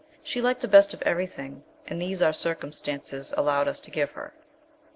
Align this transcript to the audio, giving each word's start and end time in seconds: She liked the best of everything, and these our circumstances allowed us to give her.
She 0.23 0.41
liked 0.41 0.61
the 0.61 0.67
best 0.67 0.95
of 0.95 1.01
everything, 1.03 1.61
and 1.85 2.01
these 2.01 2.23
our 2.23 2.33
circumstances 2.33 3.35
allowed 3.37 3.67
us 3.67 3.79
to 3.81 3.91
give 3.91 4.09
her. 4.13 4.33